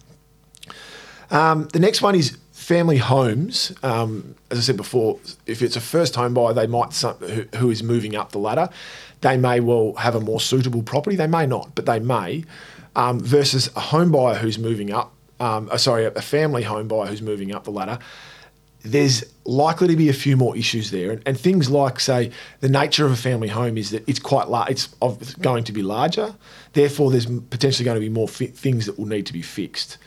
Um, 1.30 1.68
the 1.72 1.78
next 1.78 2.02
one 2.02 2.14
is 2.14 2.36
family 2.62 2.98
homes, 2.98 3.72
um, 3.82 4.36
as 4.50 4.58
I 4.58 4.60
said 4.60 4.76
before, 4.76 5.18
if 5.46 5.62
it's 5.62 5.76
a 5.76 5.80
first 5.80 6.14
home 6.14 6.32
buyer, 6.32 6.54
they 6.54 6.68
might 6.68 6.94
who, 6.94 7.44
who 7.56 7.70
is 7.70 7.82
moving 7.82 8.14
up 8.14 8.30
the 8.30 8.38
ladder, 8.38 8.70
they 9.20 9.36
may 9.36 9.60
well 9.60 9.94
have 9.94 10.14
a 10.14 10.20
more 10.20 10.40
suitable 10.40 10.82
property. 10.82 11.16
They 11.16 11.26
may 11.26 11.44
not, 11.46 11.74
but 11.74 11.86
they 11.86 11.98
may. 11.98 12.44
Um, 12.94 13.20
versus 13.20 13.68
a 13.74 13.80
home 13.80 14.12
buyer 14.12 14.36
who's 14.36 14.58
moving 14.58 14.92
up, 14.92 15.12
um, 15.40 15.68
uh, 15.72 15.76
sorry, 15.76 16.04
a 16.04 16.22
family 16.22 16.62
home 16.62 16.88
buyer 16.88 17.06
who's 17.06 17.22
moving 17.22 17.52
up 17.52 17.64
the 17.64 17.70
ladder. 17.70 17.98
There's 18.84 19.24
likely 19.44 19.88
to 19.88 19.96
be 19.96 20.08
a 20.08 20.14
few 20.14 20.36
more 20.36 20.56
issues 20.56 20.90
there, 20.90 21.12
and, 21.12 21.22
and 21.26 21.38
things 21.38 21.70
like, 21.70 22.00
say, 22.00 22.30
the 22.60 22.68
nature 22.68 23.06
of 23.06 23.12
a 23.12 23.16
family 23.16 23.48
home 23.48 23.78
is 23.78 23.90
that 23.90 24.08
it's 24.08 24.18
quite 24.18 24.48
large. 24.48 24.70
It's 24.70 25.34
going 25.34 25.64
to 25.64 25.72
be 25.72 25.82
larger, 25.82 26.34
therefore, 26.72 27.10
there's 27.10 27.26
potentially 27.26 27.84
going 27.84 27.96
to 27.96 28.00
be 28.00 28.08
more 28.08 28.28
fi- 28.28 28.46
things 28.46 28.86
that 28.86 28.98
will 28.98 29.06
need 29.06 29.26
to 29.26 29.32
be 29.32 29.42
fixed 29.42 29.98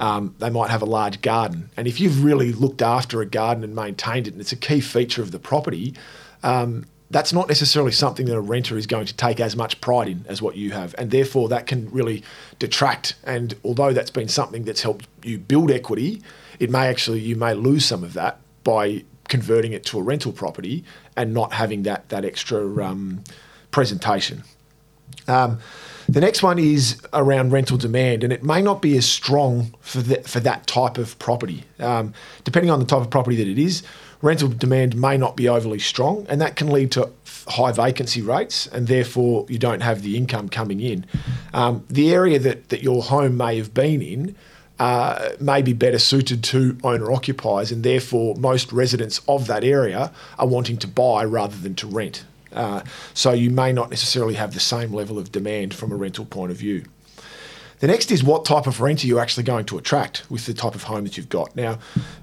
um, 0.00 0.34
they 0.38 0.50
might 0.50 0.70
have 0.70 0.82
a 0.82 0.86
large 0.86 1.20
garden. 1.22 1.70
And 1.76 1.86
if 1.86 2.00
you've 2.00 2.24
really 2.24 2.52
looked 2.52 2.82
after 2.82 3.20
a 3.20 3.26
garden 3.26 3.64
and 3.64 3.74
maintained 3.74 4.26
it, 4.26 4.32
and 4.32 4.40
it's 4.40 4.52
a 4.52 4.56
key 4.56 4.80
feature 4.80 5.22
of 5.22 5.30
the 5.30 5.38
property, 5.38 5.94
um, 6.42 6.86
that's 7.14 7.32
not 7.32 7.46
necessarily 7.46 7.92
something 7.92 8.26
that 8.26 8.34
a 8.34 8.40
renter 8.40 8.76
is 8.76 8.88
going 8.88 9.06
to 9.06 9.14
take 9.14 9.38
as 9.38 9.54
much 9.54 9.80
pride 9.80 10.08
in 10.08 10.24
as 10.28 10.42
what 10.42 10.56
you 10.56 10.72
have. 10.72 10.96
And 10.98 11.12
therefore, 11.12 11.48
that 11.48 11.68
can 11.68 11.88
really 11.92 12.24
detract. 12.58 13.14
And 13.22 13.54
although 13.62 13.92
that's 13.92 14.10
been 14.10 14.26
something 14.26 14.64
that's 14.64 14.82
helped 14.82 15.06
you 15.22 15.38
build 15.38 15.70
equity, 15.70 16.22
it 16.58 16.70
may 16.70 16.88
actually, 16.88 17.20
you 17.20 17.36
may 17.36 17.54
lose 17.54 17.84
some 17.84 18.02
of 18.02 18.14
that 18.14 18.40
by 18.64 19.04
converting 19.28 19.72
it 19.72 19.84
to 19.84 20.00
a 20.00 20.02
rental 20.02 20.32
property 20.32 20.82
and 21.16 21.32
not 21.32 21.52
having 21.52 21.84
that, 21.84 22.08
that 22.08 22.24
extra 22.24 22.84
um, 22.84 23.22
presentation. 23.70 24.42
Um, 25.28 25.60
the 26.08 26.20
next 26.20 26.42
one 26.42 26.58
is 26.58 27.00
around 27.12 27.52
rental 27.52 27.76
demand, 27.76 28.24
and 28.24 28.32
it 28.32 28.42
may 28.42 28.60
not 28.60 28.82
be 28.82 28.96
as 28.96 29.06
strong 29.06 29.72
for 29.80 29.98
that, 29.98 30.26
for 30.26 30.40
that 30.40 30.66
type 30.66 30.98
of 30.98 31.16
property. 31.20 31.62
Um, 31.78 32.12
depending 32.42 32.72
on 32.72 32.80
the 32.80 32.86
type 32.86 33.02
of 33.02 33.10
property 33.10 33.36
that 33.36 33.46
it 33.46 33.58
is, 33.58 33.84
rental 34.24 34.48
demand 34.48 34.96
may 34.96 35.18
not 35.18 35.36
be 35.36 35.48
overly 35.48 35.78
strong, 35.78 36.26
and 36.28 36.40
that 36.40 36.56
can 36.56 36.70
lead 36.70 36.90
to 36.92 37.10
high 37.46 37.72
vacancy 37.72 38.22
rates, 38.22 38.66
and 38.68 38.86
therefore 38.86 39.44
you 39.48 39.58
don't 39.58 39.82
have 39.82 40.02
the 40.02 40.16
income 40.16 40.48
coming 40.48 40.80
in. 40.80 41.04
Um, 41.52 41.84
the 41.88 42.12
area 42.12 42.38
that, 42.38 42.70
that 42.70 42.82
your 42.82 43.02
home 43.02 43.36
may 43.36 43.58
have 43.58 43.74
been 43.74 44.00
in 44.00 44.34
uh, 44.78 45.30
may 45.38 45.60
be 45.62 45.74
better 45.74 45.98
suited 45.98 46.42
to 46.44 46.76
owner 46.82 47.12
occupiers, 47.12 47.70
and 47.70 47.84
therefore 47.84 48.34
most 48.36 48.72
residents 48.72 49.20
of 49.28 49.46
that 49.46 49.62
area 49.62 50.10
are 50.38 50.48
wanting 50.48 50.78
to 50.78 50.88
buy 50.88 51.22
rather 51.24 51.56
than 51.56 51.74
to 51.76 51.86
rent. 51.86 52.24
Uh, 52.52 52.82
so 53.12 53.32
you 53.32 53.50
may 53.50 53.72
not 53.72 53.90
necessarily 53.90 54.34
have 54.34 54.54
the 54.54 54.60
same 54.60 54.92
level 54.92 55.18
of 55.18 55.30
demand 55.32 55.74
from 55.74 55.92
a 55.92 55.96
rental 55.96 56.24
point 56.24 56.50
of 56.50 56.56
view. 56.56 56.84
The 57.80 57.86
next 57.86 58.10
is 58.10 58.22
what 58.22 58.44
type 58.44 58.66
of 58.66 58.80
renter 58.80 59.06
you're 59.06 59.20
actually 59.20 59.44
going 59.44 59.64
to 59.66 59.78
attract 59.78 60.30
with 60.30 60.46
the 60.46 60.54
type 60.54 60.74
of 60.74 60.84
home 60.84 61.04
that 61.04 61.16
you've 61.16 61.28
got. 61.28 61.54
Now, 61.56 61.78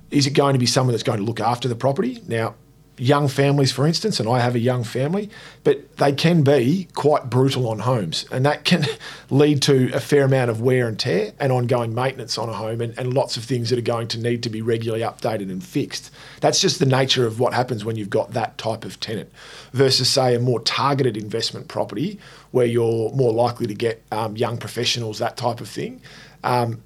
is 0.10 0.26
it 0.28 0.32
going 0.32 0.54
to 0.54 0.60
be 0.60 0.66
someone 0.66 0.94
that's 0.94 1.04
going 1.04 1.20
to 1.20 1.26
look 1.26 1.40
after 1.40 1.68
the 1.68 1.76
property? 1.76 2.22
Now, 2.28 2.56
young 3.02 3.28
families, 3.28 3.72
for 3.72 3.88
instance, 3.88 4.20
and 4.20 4.30
I 4.30 4.40
have 4.40 4.54
a 4.54 4.60
young 4.60 4.84
family, 4.84 5.32
but 5.64 5.98
they 5.98 6.12
can 6.14 6.44
be 6.44 6.88
quite 6.94 7.32
brutal 7.32 7.68
on 7.68 7.80
homes, 7.80 8.26
and 8.32 8.46
that 8.46 8.64
can 8.64 8.86
lead 9.32 9.64
to 9.64 9.92
a 9.92 10.00
fair 10.00 10.24
amount 10.26 10.52
of 10.52 10.62
wear 10.62 10.88
and 10.88 11.00
tear 11.00 11.34
and 11.40 11.52
ongoing 11.52 11.96
maintenance 11.96 12.38
on 12.38 12.48
a 12.48 12.54
home, 12.54 12.80
and, 12.80 12.98
and 13.00 13.16
lots 13.16 13.38
of 13.38 13.44
things 13.44 13.72
that 13.72 13.80
are 13.80 13.82
going 13.82 14.08
to 14.10 14.20
need 14.20 14.44
to 14.44 14.50
be 14.50 14.62
regularly 14.62 15.04
updated 15.04 15.50
and 15.50 15.64
fixed. 15.64 16.12
That's 16.42 16.62
just 16.62 16.78
the 16.78 16.86
nature 16.86 17.26
of 17.26 17.40
what 17.40 17.54
happens 17.54 17.84
when 17.84 17.96
you've 17.96 18.12
got 18.12 18.34
that 18.34 18.60
type 18.60 18.86
of 18.86 19.00
tenant, 19.00 19.32
versus 19.74 20.08
say 20.08 20.36
a 20.36 20.40
more 20.40 20.60
targeted 20.60 21.18
investment 21.18 21.70
property 21.70 22.20
where 22.52 22.68
you're 22.68 23.12
more 23.14 23.34
likely 23.34 23.66
to 23.66 23.74
get 23.74 24.04
um, 24.12 24.38
young 24.38 24.58
professionals, 24.58 25.18
that 25.18 25.38
type 25.38 25.60
of 25.60 25.68
thing. 25.68 26.02
Um, 26.44 26.84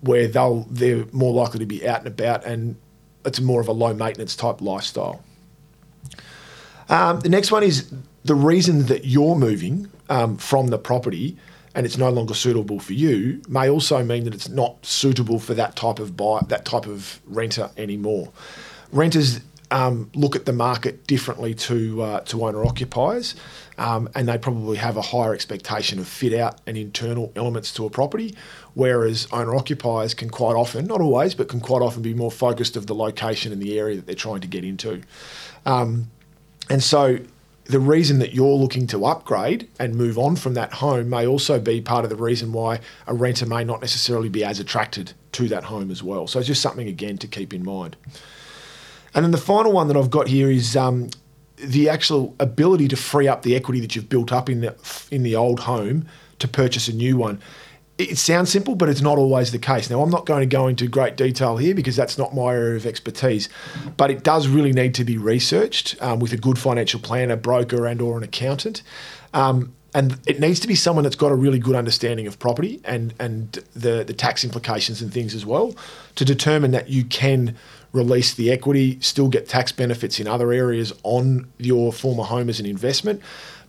where 0.00 0.26
they'll 0.26 0.66
they're 0.70 1.04
more 1.12 1.34
likely 1.34 1.58
to 1.58 1.66
be 1.66 1.86
out 1.86 1.98
and 1.98 2.06
about 2.06 2.46
and 2.46 2.76
it's 3.26 3.38
more 3.38 3.60
of 3.60 3.68
a 3.68 3.72
low 3.72 3.92
maintenance 3.92 4.34
type 4.34 4.62
lifestyle. 4.62 5.22
Um, 6.90 7.20
the 7.20 7.28
next 7.28 7.52
one 7.52 7.62
is 7.62 7.90
the 8.24 8.34
reason 8.34 8.86
that 8.86 9.04
you're 9.04 9.36
moving 9.36 9.88
um, 10.08 10.36
from 10.36 10.66
the 10.66 10.78
property 10.78 11.36
and 11.74 11.86
it's 11.86 11.96
no 11.96 12.10
longer 12.10 12.34
suitable 12.34 12.80
for 12.80 12.94
you 12.94 13.40
may 13.48 13.70
also 13.70 14.02
mean 14.02 14.24
that 14.24 14.34
it's 14.34 14.48
not 14.48 14.84
suitable 14.84 15.38
for 15.38 15.54
that 15.54 15.76
type 15.76 16.00
of 16.00 16.16
that 16.48 16.64
type 16.64 16.86
of 16.86 17.20
renter 17.26 17.70
anymore. 17.76 18.32
Renters 18.92 19.40
um, 19.70 20.10
look 20.14 20.34
at 20.34 20.46
the 20.46 20.52
market 20.52 21.06
differently 21.06 21.54
to 21.54 22.02
uh, 22.02 22.20
to 22.22 22.44
owner 22.44 22.64
occupiers, 22.64 23.36
um, 23.78 24.08
and 24.16 24.28
they 24.28 24.36
probably 24.36 24.78
have 24.78 24.96
a 24.96 25.02
higher 25.02 25.32
expectation 25.32 26.00
of 26.00 26.08
fit 26.08 26.34
out 26.34 26.60
and 26.66 26.76
internal 26.76 27.32
elements 27.36 27.72
to 27.74 27.86
a 27.86 27.90
property, 27.90 28.34
whereas 28.74 29.28
owner 29.30 29.54
occupiers 29.54 30.12
can 30.12 30.28
quite 30.28 30.56
often, 30.56 30.86
not 30.86 31.00
always, 31.00 31.36
but 31.36 31.48
can 31.48 31.60
quite 31.60 31.82
often 31.82 32.02
be 32.02 32.14
more 32.14 32.32
focused 32.32 32.76
of 32.76 32.88
the 32.88 32.96
location 32.96 33.52
and 33.52 33.62
the 33.62 33.78
area 33.78 33.94
that 33.94 34.06
they're 34.06 34.14
trying 34.16 34.40
to 34.40 34.48
get 34.48 34.64
into. 34.64 35.02
Um, 35.64 36.10
and 36.70 36.82
so 36.82 37.18
the 37.64 37.80
reason 37.80 38.18
that 38.18 38.34
you're 38.34 38.56
looking 38.56 38.86
to 38.88 39.04
upgrade 39.06 39.68
and 39.78 39.94
move 39.94 40.18
on 40.18 40.34
from 40.34 40.54
that 40.54 40.72
home 40.74 41.08
may 41.08 41.26
also 41.26 41.60
be 41.60 41.80
part 41.80 42.04
of 42.04 42.10
the 42.10 42.16
reason 42.16 42.52
why 42.52 42.80
a 43.06 43.14
renter 43.14 43.46
may 43.46 43.62
not 43.62 43.80
necessarily 43.80 44.28
be 44.28 44.42
as 44.42 44.58
attracted 44.58 45.12
to 45.32 45.46
that 45.48 45.64
home 45.64 45.90
as 45.90 46.02
well. 46.02 46.26
So 46.26 46.40
it's 46.40 46.48
just 46.48 46.62
something, 46.62 46.88
again, 46.88 47.16
to 47.18 47.28
keep 47.28 47.54
in 47.54 47.64
mind. 47.64 47.96
And 49.14 49.24
then 49.24 49.30
the 49.30 49.38
final 49.38 49.72
one 49.72 49.86
that 49.88 49.96
I've 49.96 50.10
got 50.10 50.26
here 50.26 50.50
is 50.50 50.76
um, 50.76 51.10
the 51.56 51.88
actual 51.88 52.34
ability 52.40 52.88
to 52.88 52.96
free 52.96 53.28
up 53.28 53.42
the 53.42 53.54
equity 53.54 53.80
that 53.80 53.94
you've 53.94 54.08
built 54.08 54.32
up 54.32 54.48
in 54.48 54.62
the, 54.62 54.74
in 55.10 55.22
the 55.22 55.36
old 55.36 55.60
home 55.60 56.06
to 56.40 56.48
purchase 56.48 56.88
a 56.88 56.92
new 56.92 57.16
one 57.16 57.40
it 58.00 58.18
sounds 58.18 58.50
simple, 58.50 58.74
but 58.74 58.88
it's 58.88 59.00
not 59.00 59.18
always 59.18 59.52
the 59.52 59.58
case. 59.58 59.90
Now, 59.90 60.02
I'm 60.02 60.10
not 60.10 60.26
going 60.26 60.40
to 60.40 60.46
go 60.46 60.66
into 60.66 60.86
great 60.86 61.16
detail 61.16 61.56
here 61.56 61.74
because 61.74 61.96
that's 61.96 62.16
not 62.16 62.34
my 62.34 62.54
area 62.54 62.76
of 62.76 62.86
expertise, 62.86 63.48
but 63.96 64.10
it 64.10 64.22
does 64.22 64.48
really 64.48 64.72
need 64.72 64.94
to 64.94 65.04
be 65.04 65.18
researched 65.18 66.00
um, 66.02 66.18
with 66.20 66.32
a 66.32 66.36
good 66.36 66.58
financial 66.58 67.00
planner, 67.00 67.36
broker, 67.36 67.86
and 67.86 68.00
or 68.00 68.16
an 68.16 68.22
accountant. 68.22 68.82
Um, 69.34 69.74
and 69.94 70.18
it 70.26 70.38
needs 70.38 70.60
to 70.60 70.68
be 70.68 70.74
someone 70.74 71.02
that's 71.02 71.16
got 71.16 71.32
a 71.32 71.34
really 71.34 71.58
good 71.58 71.74
understanding 71.74 72.26
of 72.28 72.38
property 72.38 72.80
and 72.84 73.12
and 73.18 73.52
the 73.74 74.04
the 74.04 74.12
tax 74.12 74.44
implications 74.44 75.02
and 75.02 75.12
things 75.12 75.34
as 75.34 75.44
well 75.44 75.74
to 76.14 76.24
determine 76.24 76.70
that 76.70 76.88
you 76.88 77.04
can 77.04 77.56
release 77.92 78.34
the 78.34 78.52
equity, 78.52 78.98
still 79.00 79.28
get 79.28 79.48
tax 79.48 79.72
benefits 79.72 80.20
in 80.20 80.28
other 80.28 80.52
areas 80.52 80.92
on 81.02 81.50
your 81.58 81.92
former 81.92 82.22
home 82.22 82.48
as 82.48 82.60
an 82.60 82.66
investment, 82.66 83.20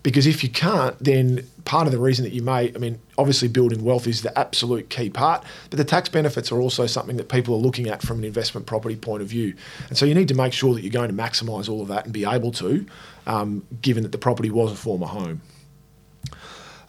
because 0.03 0.25
if 0.25 0.43
you 0.43 0.49
can't, 0.49 0.97
then 0.99 1.47
part 1.65 1.85
of 1.85 1.91
the 1.91 1.99
reason 1.99 2.25
that 2.25 2.33
you 2.33 2.41
may, 2.41 2.73
I 2.73 2.77
mean, 2.77 2.99
obviously 3.17 3.47
building 3.47 3.83
wealth 3.83 4.07
is 4.07 4.23
the 4.23 4.37
absolute 4.37 4.89
key 4.89 5.09
part, 5.09 5.43
but 5.69 5.77
the 5.77 5.83
tax 5.83 6.09
benefits 6.09 6.51
are 6.51 6.59
also 6.59 6.87
something 6.87 7.17
that 7.17 7.29
people 7.29 7.53
are 7.53 7.59
looking 7.59 7.87
at 7.87 8.01
from 8.01 8.19
an 8.19 8.23
investment 8.23 8.65
property 8.65 8.95
point 8.95 9.21
of 9.21 9.27
view. 9.27 9.53
And 9.89 9.97
so 9.97 10.05
you 10.05 10.15
need 10.15 10.27
to 10.29 10.33
make 10.33 10.53
sure 10.53 10.73
that 10.73 10.81
you're 10.81 10.91
going 10.91 11.15
to 11.15 11.15
maximise 11.15 11.69
all 11.69 11.81
of 11.81 11.87
that 11.89 12.05
and 12.05 12.13
be 12.13 12.25
able 12.25 12.51
to, 12.53 12.85
um, 13.27 13.65
given 13.81 14.03
that 14.03 14.11
the 14.11 14.17
property 14.17 14.49
was 14.49 14.71
a 14.71 14.75
former 14.75 15.07
home. 15.07 15.41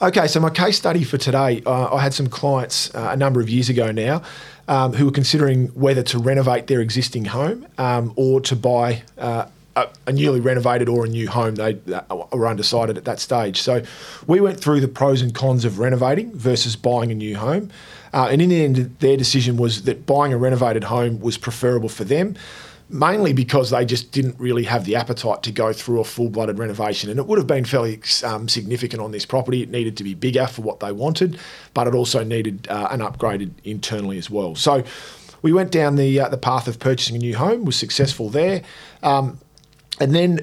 Okay, 0.00 0.26
so 0.26 0.40
my 0.40 0.50
case 0.50 0.76
study 0.76 1.04
for 1.04 1.16
today, 1.16 1.62
uh, 1.64 1.94
I 1.94 2.00
had 2.00 2.12
some 2.12 2.26
clients 2.26 2.92
uh, 2.92 3.10
a 3.12 3.16
number 3.16 3.40
of 3.40 3.48
years 3.48 3.68
ago 3.68 3.92
now 3.92 4.22
um, 4.66 4.94
who 4.94 5.04
were 5.04 5.12
considering 5.12 5.68
whether 5.68 6.02
to 6.02 6.18
renovate 6.18 6.66
their 6.66 6.80
existing 6.80 7.26
home 7.26 7.68
um, 7.78 8.12
or 8.16 8.40
to 8.40 8.56
buy 8.56 9.02
uh, 9.18 9.46
a, 9.76 10.12
newly 10.12 10.40
renovated 10.40 10.88
or 10.88 11.04
a 11.04 11.08
new 11.08 11.28
home. 11.28 11.54
They 11.54 11.74
were 12.32 12.46
undecided 12.46 12.98
at 12.98 13.04
that 13.04 13.20
stage. 13.20 13.60
So 13.60 13.82
we 14.26 14.40
went 14.40 14.60
through 14.60 14.80
the 14.80 14.88
pros 14.88 15.22
and 15.22 15.34
cons 15.34 15.64
of 15.64 15.78
renovating 15.78 16.32
versus 16.36 16.76
buying 16.76 17.10
a 17.10 17.14
new 17.14 17.36
home. 17.36 17.70
Uh, 18.12 18.28
and 18.30 18.42
in 18.42 18.50
the 18.50 18.62
end, 18.62 18.76
their 19.00 19.16
decision 19.16 19.56
was 19.56 19.84
that 19.84 20.06
buying 20.06 20.32
a 20.32 20.36
renovated 20.36 20.84
home 20.84 21.20
was 21.20 21.38
preferable 21.38 21.88
for 21.88 22.04
them, 22.04 22.36
mainly 22.90 23.32
because 23.32 23.70
they 23.70 23.86
just 23.86 24.12
didn't 24.12 24.38
really 24.38 24.64
have 24.64 24.84
the 24.84 24.94
appetite 24.94 25.42
to 25.42 25.50
go 25.50 25.72
through 25.72 26.00
a 26.00 26.04
full 26.04 26.28
blooded 26.28 26.58
renovation. 26.58 27.08
And 27.08 27.18
it 27.18 27.26
would 27.26 27.38
have 27.38 27.46
been 27.46 27.64
fairly 27.64 28.00
um, 28.22 28.48
significant 28.48 29.00
on 29.00 29.12
this 29.12 29.24
property. 29.24 29.62
It 29.62 29.70
needed 29.70 29.96
to 29.96 30.04
be 30.04 30.12
bigger 30.12 30.46
for 30.46 30.60
what 30.60 30.80
they 30.80 30.92
wanted, 30.92 31.38
but 31.72 31.86
it 31.86 31.94
also 31.94 32.22
needed 32.22 32.68
uh, 32.68 32.88
an 32.90 33.00
upgraded 33.00 33.52
internally 33.64 34.18
as 34.18 34.28
well. 34.28 34.54
So 34.54 34.84
we 35.40 35.52
went 35.52 35.72
down 35.72 35.96
the, 35.96 36.20
uh, 36.20 36.28
the 36.28 36.36
path 36.36 36.68
of 36.68 36.78
purchasing 36.78 37.16
a 37.16 37.18
new 37.18 37.36
home, 37.36 37.64
was 37.64 37.76
successful 37.76 38.28
there. 38.28 38.62
Um, 39.02 39.38
and 40.02 40.14
then 40.14 40.40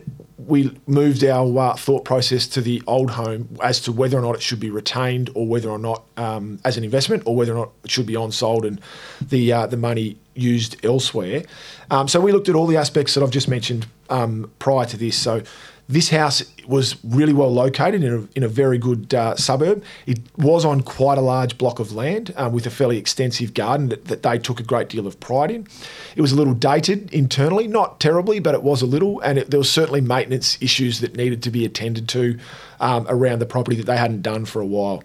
we 0.47 0.73
moved 0.87 1.21
our 1.25 1.59
uh, 1.59 1.75
thought 1.75 2.05
process 2.05 2.47
to 2.47 2.61
the 2.61 2.81
old 2.87 3.11
home 3.11 3.57
as 3.61 3.81
to 3.81 3.91
whether 3.91 4.17
or 4.17 4.21
not 4.21 4.35
it 4.35 4.41
should 4.41 4.59
be 4.59 4.69
retained 4.69 5.29
or 5.35 5.45
whether 5.45 5.69
or 5.69 5.77
not 5.77 6.05
um, 6.15 6.59
as 6.63 6.77
an 6.77 6.85
investment 6.85 7.21
or 7.25 7.35
whether 7.35 7.51
or 7.51 7.65
not 7.65 7.71
it 7.83 7.91
should 7.91 8.05
be 8.05 8.15
on 8.15 8.31
sold 8.31 8.65
and 8.65 8.79
the 9.21 9.51
uh, 9.51 9.67
the 9.67 9.75
money 9.75 10.17
used 10.35 10.83
elsewhere. 10.85 11.43
Um, 11.91 12.07
so 12.07 12.21
we 12.21 12.31
looked 12.31 12.47
at 12.47 12.55
all 12.55 12.67
the 12.67 12.77
aspects 12.77 13.13
that 13.15 13.23
I've 13.23 13.31
just 13.31 13.49
mentioned 13.49 13.85
um, 14.09 14.49
prior 14.59 14.85
to 14.85 14.95
this. 14.95 15.17
So 15.17 15.43
this 15.89 16.09
house 16.09 16.43
was 16.67 17.03
really 17.03 17.33
well 17.33 17.51
located 17.51 18.03
in 18.03 18.13
a, 18.13 18.37
in 18.37 18.43
a 18.43 18.47
very 18.47 18.77
good 18.77 19.11
uh, 19.11 19.35
suburb. 19.35 19.83
It 20.05 20.19
was 20.37 20.63
on 20.63 20.81
quite 20.81 21.17
a 21.17 21.21
large 21.21 21.57
block 21.57 21.79
of 21.79 21.91
land 21.93 22.31
um, 22.37 22.53
with 22.53 22.67
a 22.67 22.69
fairly 22.69 22.99
extensive 22.99 23.55
garden 23.55 23.89
that, 23.89 24.05
that, 24.05 24.21
they 24.21 24.37
took 24.37 24.59
a 24.59 24.63
great 24.63 24.87
deal 24.87 25.07
of 25.07 25.19
pride 25.19 25.49
in. 25.49 25.67
It 26.15 26.21
was 26.21 26.31
a 26.31 26.35
little 26.35 26.53
dated 26.53 27.11
internally, 27.11 27.67
not 27.67 27.99
terribly, 27.99 28.39
but 28.39 28.53
it 28.53 28.61
was 28.61 28.83
a 28.83 28.85
little, 28.85 29.19
and 29.21 29.39
it, 29.39 29.49
there 29.49 29.57
was 29.57 29.71
certainly 29.71 29.99
maintenance 29.99 30.61
issues 30.61 30.99
that 30.99 31.15
needed 31.15 31.41
to 31.41 31.49
be 31.49 31.65
attended 31.65 32.07
to 32.09 32.37
um, 32.79 33.07
around 33.09 33.39
the 33.39 33.47
property 33.47 33.75
that 33.77 33.87
they 33.87 33.97
hadn't 33.97 34.21
done 34.21 34.45
for 34.45 34.61
a 34.61 34.67
while. 34.67 35.03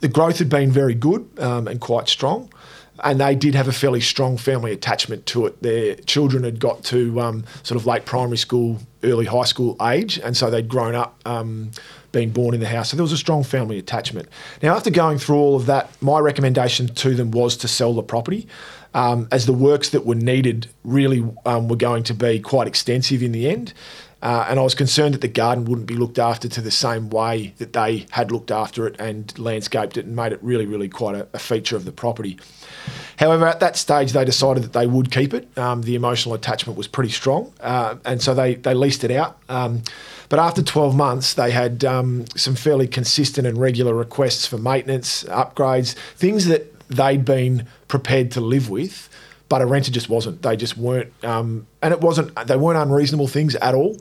The 0.00 0.08
growth 0.08 0.38
had 0.38 0.50
been 0.50 0.70
very 0.70 0.94
good 0.94 1.26
um, 1.38 1.66
and 1.66 1.80
quite 1.80 2.06
strong 2.06 2.52
and 3.04 3.20
they 3.20 3.34
did 3.34 3.54
have 3.54 3.68
a 3.68 3.72
fairly 3.72 4.00
strong 4.00 4.36
family 4.36 4.72
attachment 4.72 5.26
to 5.26 5.46
it. 5.46 5.62
Their 5.62 5.94
children 5.96 6.44
had 6.44 6.58
got 6.58 6.84
to 6.84 7.20
um, 7.20 7.44
sort 7.62 7.80
of 7.80 7.86
late 7.86 8.04
primary 8.04 8.38
school, 8.38 8.78
early 9.02 9.26
high 9.26 9.44
school 9.44 9.76
age, 9.82 10.18
and 10.18 10.36
so 10.36 10.50
they'd 10.50 10.68
grown 10.68 10.94
up 10.94 11.20
um, 11.24 11.70
being 12.12 12.30
born 12.30 12.54
in 12.54 12.60
the 12.60 12.68
house. 12.68 12.90
So 12.90 12.96
there 12.96 13.04
was 13.04 13.12
a 13.12 13.18
strong 13.18 13.44
family 13.44 13.78
attachment. 13.78 14.28
Now, 14.62 14.74
after 14.74 14.90
going 14.90 15.18
through 15.18 15.36
all 15.36 15.56
of 15.56 15.66
that, 15.66 15.90
my 16.02 16.18
recommendation 16.18 16.88
to 16.88 17.14
them 17.14 17.30
was 17.30 17.56
to 17.58 17.68
sell 17.68 17.94
the 17.94 18.02
property. 18.02 18.48
Um, 18.94 19.28
as 19.30 19.44
the 19.44 19.52
works 19.52 19.90
that 19.90 20.06
were 20.06 20.14
needed 20.14 20.68
really 20.82 21.22
um, 21.44 21.68
were 21.68 21.76
going 21.76 22.04
to 22.04 22.14
be 22.14 22.40
quite 22.40 22.66
extensive 22.66 23.22
in 23.22 23.32
the 23.32 23.48
end. 23.48 23.74
Uh, 24.20 24.46
and 24.48 24.58
I 24.58 24.62
was 24.62 24.74
concerned 24.74 25.14
that 25.14 25.20
the 25.20 25.28
garden 25.28 25.64
wouldn't 25.64 25.86
be 25.86 25.94
looked 25.94 26.18
after 26.18 26.48
to 26.48 26.60
the 26.60 26.72
same 26.72 27.08
way 27.08 27.54
that 27.58 27.72
they 27.72 28.06
had 28.10 28.32
looked 28.32 28.50
after 28.50 28.86
it 28.86 28.96
and 28.98 29.36
landscaped 29.38 29.96
it 29.96 30.06
and 30.06 30.16
made 30.16 30.32
it 30.32 30.42
really, 30.42 30.66
really 30.66 30.88
quite 30.88 31.14
a, 31.14 31.28
a 31.32 31.38
feature 31.38 31.76
of 31.76 31.84
the 31.84 31.92
property. 31.92 32.38
However, 33.18 33.46
at 33.46 33.60
that 33.60 33.76
stage, 33.76 34.12
they 34.12 34.24
decided 34.24 34.62
that 34.62 34.72
they 34.72 34.86
would 34.86 35.10
keep 35.10 35.34
it. 35.34 35.48
Um, 35.58 35.82
the 35.82 35.94
emotional 35.94 36.34
attachment 36.34 36.76
was 36.76 36.88
pretty 36.88 37.10
strong, 37.10 37.52
uh, 37.60 37.96
and 38.04 38.20
so 38.20 38.34
they, 38.34 38.54
they 38.54 38.74
leased 38.74 39.04
it 39.04 39.10
out. 39.10 39.40
Um, 39.48 39.82
but 40.28 40.38
after 40.38 40.62
12 40.62 40.96
months, 40.96 41.34
they 41.34 41.50
had 41.50 41.84
um, 41.84 42.26
some 42.36 42.54
fairly 42.54 42.86
consistent 42.86 43.46
and 43.46 43.58
regular 43.58 43.94
requests 43.94 44.46
for 44.46 44.58
maintenance, 44.58 45.24
upgrades, 45.24 45.94
things 46.16 46.46
that 46.46 46.74
they'd 46.88 47.24
been 47.24 47.66
prepared 47.86 48.30
to 48.32 48.40
live 48.40 48.70
with 48.70 49.08
but 49.48 49.62
a 49.62 49.66
renter 49.66 49.90
just 49.90 50.08
wasn't. 50.08 50.42
They 50.42 50.56
just 50.56 50.76
weren't, 50.76 51.12
um, 51.24 51.66
and 51.82 51.92
it 51.92 52.00
wasn't. 52.00 52.34
They 52.46 52.56
weren't 52.56 52.78
unreasonable 52.78 53.28
things 53.28 53.54
at 53.56 53.74
all. 53.74 53.96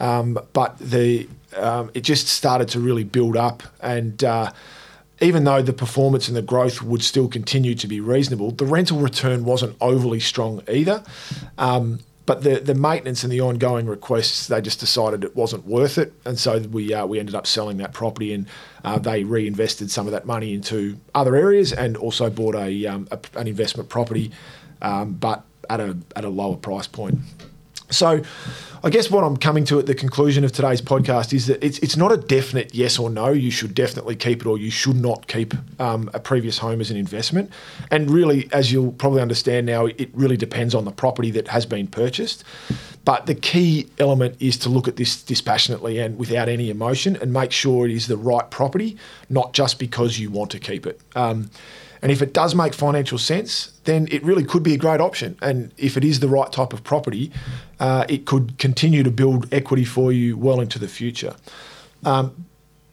Um, 0.00 0.38
but 0.52 0.78
the 0.78 1.28
um, 1.56 1.90
it 1.94 2.02
just 2.02 2.28
started 2.28 2.68
to 2.70 2.80
really 2.80 3.04
build 3.04 3.36
up, 3.36 3.62
and 3.80 4.22
uh, 4.22 4.52
even 5.20 5.44
though 5.44 5.62
the 5.62 5.72
performance 5.72 6.28
and 6.28 6.36
the 6.36 6.42
growth 6.42 6.82
would 6.82 7.02
still 7.02 7.28
continue 7.28 7.74
to 7.76 7.86
be 7.86 8.00
reasonable, 8.00 8.50
the 8.50 8.64
rental 8.64 8.98
return 8.98 9.44
wasn't 9.44 9.76
overly 9.80 10.20
strong 10.20 10.62
either. 10.68 11.02
Um, 11.58 12.00
but 12.24 12.44
the 12.44 12.60
the 12.60 12.74
maintenance 12.74 13.24
and 13.24 13.32
the 13.32 13.40
ongoing 13.40 13.86
requests, 13.86 14.46
they 14.46 14.60
just 14.60 14.78
decided 14.78 15.24
it 15.24 15.34
wasn't 15.34 15.66
worth 15.66 15.98
it, 15.98 16.12
and 16.24 16.38
so 16.38 16.60
we 16.60 16.94
uh, 16.94 17.04
we 17.04 17.18
ended 17.18 17.34
up 17.34 17.46
selling 17.46 17.78
that 17.78 17.92
property, 17.92 18.32
and 18.32 18.46
uh, 18.84 18.98
they 18.98 19.24
reinvested 19.24 19.90
some 19.90 20.06
of 20.06 20.12
that 20.12 20.24
money 20.24 20.54
into 20.54 20.98
other 21.14 21.34
areas, 21.34 21.72
and 21.72 21.96
also 21.96 22.30
bought 22.30 22.54
a, 22.54 22.86
um, 22.86 23.08
a 23.10 23.18
an 23.34 23.48
investment 23.48 23.88
property 23.88 24.30
um, 24.82 25.12
but 25.12 25.44
at 25.70 25.80
a 25.80 25.96
at 26.14 26.24
a 26.24 26.28
lower 26.28 26.56
price 26.56 26.86
point. 26.86 27.18
So, 27.92 28.22
I 28.82 28.90
guess 28.90 29.10
what 29.10 29.22
I'm 29.22 29.36
coming 29.36 29.64
to 29.66 29.78
at 29.78 29.86
the 29.86 29.94
conclusion 29.94 30.44
of 30.44 30.52
today's 30.52 30.80
podcast 30.80 31.32
is 31.34 31.46
that 31.46 31.62
it's, 31.62 31.78
it's 31.80 31.96
not 31.96 32.10
a 32.10 32.16
definite 32.16 32.74
yes 32.74 32.98
or 32.98 33.10
no. 33.10 33.28
You 33.28 33.50
should 33.50 33.74
definitely 33.74 34.16
keep 34.16 34.40
it 34.40 34.46
or 34.46 34.56
you 34.56 34.70
should 34.70 34.96
not 34.96 35.26
keep 35.28 35.54
um, 35.78 36.10
a 36.14 36.18
previous 36.18 36.58
home 36.58 36.80
as 36.80 36.90
an 36.90 36.96
investment. 36.96 37.50
And 37.90 38.10
really, 38.10 38.48
as 38.50 38.72
you'll 38.72 38.92
probably 38.92 39.20
understand 39.20 39.66
now, 39.66 39.86
it 39.86 40.10
really 40.14 40.38
depends 40.38 40.74
on 40.74 40.84
the 40.86 40.90
property 40.90 41.30
that 41.32 41.48
has 41.48 41.66
been 41.66 41.86
purchased. 41.86 42.44
But 43.04 43.26
the 43.26 43.34
key 43.34 43.88
element 43.98 44.36
is 44.40 44.56
to 44.58 44.68
look 44.68 44.88
at 44.88 44.96
this 44.96 45.22
dispassionately 45.22 45.98
and 45.98 46.18
without 46.18 46.48
any 46.48 46.70
emotion 46.70 47.16
and 47.16 47.32
make 47.32 47.52
sure 47.52 47.84
it 47.84 47.92
is 47.92 48.06
the 48.06 48.16
right 48.16 48.48
property, 48.50 48.96
not 49.28 49.52
just 49.52 49.78
because 49.78 50.18
you 50.18 50.30
want 50.30 50.50
to 50.52 50.58
keep 50.58 50.86
it. 50.86 51.00
Um, 51.14 51.50
and 52.02 52.10
if 52.10 52.20
it 52.20 52.34
does 52.34 52.54
make 52.54 52.74
financial 52.74 53.16
sense, 53.16 53.72
then 53.84 54.08
it 54.10 54.24
really 54.24 54.44
could 54.44 54.64
be 54.64 54.74
a 54.74 54.76
great 54.76 55.00
option. 55.00 55.38
And 55.40 55.72
if 55.78 55.96
it 55.96 56.04
is 56.04 56.18
the 56.18 56.28
right 56.28 56.52
type 56.52 56.72
of 56.72 56.82
property, 56.82 57.30
uh, 57.78 58.04
it 58.08 58.26
could 58.26 58.58
continue 58.58 59.04
to 59.04 59.10
build 59.10 59.52
equity 59.54 59.84
for 59.84 60.12
you 60.12 60.36
well 60.36 60.60
into 60.60 60.80
the 60.80 60.88
future. 60.88 61.36
Um, 62.04 62.46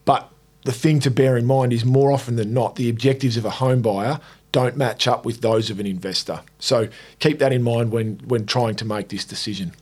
but 0.06 0.32
the 0.66 0.72
thing 0.72 1.00
to 1.02 1.12
bear 1.12 1.38
in 1.38 1.46
mind 1.46 1.74
is 1.74 1.84
more 1.84 2.12
often 2.12 2.36
than 2.36 2.54
not, 2.54 2.76
the 2.76 2.88
objectives 2.88 3.36
of 3.36 3.46
a 3.46 3.50
home 3.50 3.82
buyer 3.82 4.20
don't 4.52 4.78
match 4.78 5.08
up 5.08 5.26
with 5.26 5.42
those 5.42 5.72
of 5.72 5.80
an 5.80 5.88
investor. 5.88 6.42
So 6.60 6.88
keep 7.18 7.40
that 7.40 7.52
in 7.52 7.64
mind 7.64 7.92
when, 7.92 8.20
when 8.28 8.46
trying 8.46 8.76
to 8.76 8.86
make 8.86 9.10
this 9.10 9.26
decision. 9.26 9.74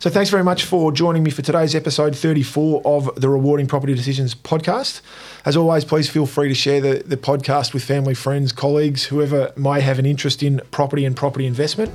So 0.00 0.08
thanks 0.08 0.30
very 0.30 0.42
much 0.42 0.64
for 0.64 0.92
joining 0.92 1.22
me 1.22 1.30
for 1.30 1.42
today's 1.42 1.74
episode 1.74 2.16
34 2.16 2.80
of 2.86 3.20
the 3.20 3.28
Rewarding 3.28 3.66
Property 3.66 3.94
Decisions 3.94 4.34
podcast. 4.34 5.02
As 5.44 5.58
always, 5.58 5.84
please 5.84 6.08
feel 6.08 6.24
free 6.24 6.48
to 6.48 6.54
share 6.54 6.80
the, 6.80 7.02
the 7.04 7.18
podcast 7.18 7.74
with 7.74 7.84
family, 7.84 8.14
friends, 8.14 8.50
colleagues, 8.50 9.04
whoever 9.04 9.52
may 9.58 9.82
have 9.82 9.98
an 9.98 10.06
interest 10.06 10.42
in 10.42 10.62
property 10.70 11.04
and 11.04 11.14
property 11.14 11.44
investment. 11.44 11.92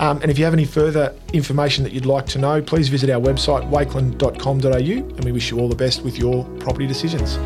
Um, 0.00 0.20
and 0.22 0.30
if 0.32 0.40
you 0.40 0.44
have 0.44 0.54
any 0.54 0.64
further 0.64 1.14
information 1.32 1.84
that 1.84 1.92
you'd 1.92 2.04
like 2.04 2.26
to 2.26 2.40
know, 2.40 2.60
please 2.60 2.88
visit 2.88 3.10
our 3.10 3.20
website, 3.20 3.70
wakelin.com.au, 3.70 5.14
and 5.16 5.24
we 5.24 5.30
wish 5.30 5.52
you 5.52 5.60
all 5.60 5.68
the 5.68 5.76
best 5.76 6.02
with 6.02 6.18
your 6.18 6.44
property 6.58 6.88
decisions. 6.88 7.38